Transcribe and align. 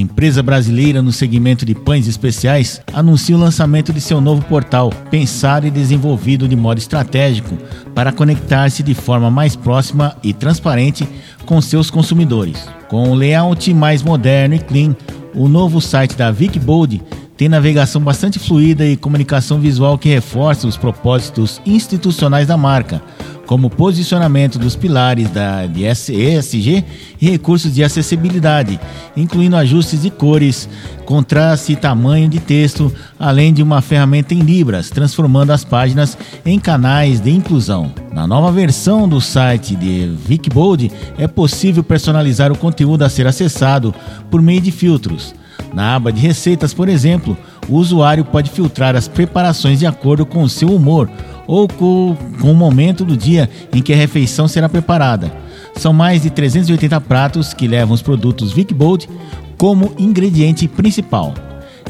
empresa 0.00 0.42
brasileira 0.42 1.00
no 1.02 1.12
segmento 1.12 1.64
de 1.64 1.74
pães 1.74 2.06
especiais, 2.06 2.80
anuncia 2.92 3.36
o 3.36 3.40
lançamento 3.40 3.92
de 3.92 4.00
seu 4.00 4.20
novo 4.20 4.42
portal, 4.42 4.90
pensado 5.10 5.66
e 5.66 5.70
desenvolvido 5.70 6.46
de 6.46 6.54
modo 6.54 6.78
estratégico 6.78 7.56
para 7.94 8.12
conectar-se 8.12 8.82
de 8.82 8.94
forma 8.94 9.30
mais 9.30 9.56
próxima 9.56 10.16
e 10.22 10.32
transparente 10.32 11.08
com 11.44 11.60
seus 11.60 11.90
consumidores. 11.90 12.68
Com 12.88 13.10
um 13.10 13.14
layout 13.14 13.72
mais 13.72 14.02
moderno 14.02 14.54
e 14.54 14.58
clean, 14.58 14.94
o 15.34 15.48
novo 15.48 15.80
site 15.80 16.16
da 16.16 16.30
VicBold 16.30 17.02
tem 17.36 17.48
navegação 17.48 18.00
bastante 18.00 18.38
fluida 18.38 18.86
e 18.86 18.96
comunicação 18.96 19.60
visual 19.60 19.98
que 19.98 20.08
reforça 20.08 20.66
os 20.66 20.76
propósitos 20.76 21.60
institucionais 21.66 22.46
da 22.46 22.56
marca, 22.56 23.02
como 23.46 23.70
posicionamento 23.70 24.58
dos 24.58 24.74
pilares 24.74 25.30
da 25.30 25.64
ESG 25.66 26.84
e 27.20 27.30
recursos 27.30 27.72
de 27.72 27.84
acessibilidade, 27.84 28.78
incluindo 29.16 29.56
ajustes 29.56 30.02
de 30.02 30.10
cores, 30.10 30.68
contraste 31.04 31.72
e 31.72 31.76
tamanho 31.76 32.28
de 32.28 32.40
texto, 32.40 32.92
além 33.18 33.54
de 33.54 33.62
uma 33.62 33.80
ferramenta 33.80 34.34
em 34.34 34.40
Libras, 34.40 34.90
transformando 34.90 35.52
as 35.52 35.64
páginas 35.64 36.18
em 36.44 36.58
canais 36.58 37.20
de 37.20 37.30
inclusão. 37.30 37.92
Na 38.12 38.26
nova 38.26 38.50
versão 38.50 39.08
do 39.08 39.20
site 39.20 39.76
de 39.76 40.10
VicBold, 40.26 40.90
é 41.16 41.28
possível 41.28 41.84
personalizar 41.84 42.50
o 42.50 42.58
conteúdo 42.58 43.02
a 43.02 43.08
ser 43.08 43.26
acessado 43.26 43.94
por 44.30 44.42
meio 44.42 44.60
de 44.60 44.72
filtros. 44.72 45.34
Na 45.72 45.94
aba 45.94 46.12
de 46.12 46.20
receitas, 46.20 46.72
por 46.72 46.88
exemplo, 46.88 47.36
o 47.68 47.76
usuário 47.76 48.24
pode 48.24 48.50
filtrar 48.50 48.94
as 48.94 49.08
preparações 49.08 49.78
de 49.78 49.86
acordo 49.86 50.24
com 50.24 50.42
o 50.42 50.48
seu 50.48 50.68
humor 50.74 51.10
ou 51.46 51.68
com, 51.68 52.16
o 52.42 52.54
momento 52.54 53.04
do 53.04 53.16
dia 53.16 53.48
em 53.72 53.80
que 53.80 53.92
a 53.92 53.96
refeição 53.96 54.48
será 54.48 54.68
preparada. 54.68 55.32
São 55.76 55.92
mais 55.92 56.22
de 56.22 56.30
380 56.30 57.00
pratos 57.02 57.52
que 57.52 57.68
levam 57.68 57.94
os 57.94 58.02
produtos 58.02 58.52
Vic 58.52 58.72
Bold 58.72 59.08
como 59.56 59.92
ingrediente 59.98 60.66
principal. 60.66 61.34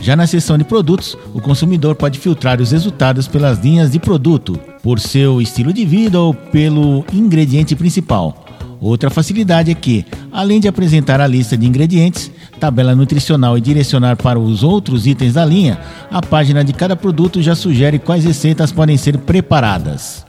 Já 0.01 0.15
na 0.15 0.27
seção 0.27 0.59
de 0.59 0.65
produtos, 0.65 1.17
o 1.33 1.41
consumidor 1.41 1.95
pode 1.95 2.19
filtrar 2.19 2.61
os 2.61 2.71
resultados 2.71 3.27
pelas 3.27 3.59
linhas 3.59 3.91
de 3.91 3.99
produto, 3.99 4.59
por 4.83 5.01
seu 5.01 5.41
estilo 5.41 5.73
de 5.73 5.85
vida 5.85 6.21
ou 6.21 6.35
pelo 6.35 7.05
ingrediente 7.13 7.75
principal. 7.75 8.46
Outra 8.81 9.09
facilidade 9.09 9.71
é 9.71 9.75
que, 9.75 10.05
além 10.33 10.61
de 10.61 10.69
apresentar 10.69 11.21
a 11.21 11.27
lista 11.27 11.57
de 11.57 11.67
ingredientes, 11.67 12.31
tabela 12.61 12.95
nutricional 12.95 13.57
e 13.57 13.61
direcionar 13.61 14.17
para 14.17 14.39
os 14.39 14.63
outros 14.63 15.07
itens 15.07 15.35
da 15.35 15.45
linha, 15.45 15.79
a 16.11 16.21
página 16.21 16.63
de 16.63 16.73
cada 16.73 16.97
produto 16.97 17.41
já 17.41 17.55
sugere 17.55 17.99
quais 17.99 18.25
receitas 18.25 18.73
podem 18.73 18.97
ser 18.97 19.17
preparadas. 19.19 20.26